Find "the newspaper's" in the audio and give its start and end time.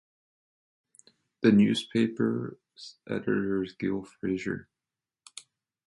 1.41-2.95